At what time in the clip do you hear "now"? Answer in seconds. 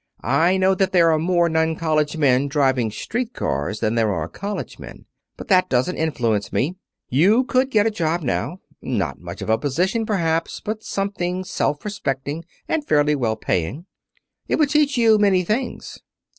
8.23-8.61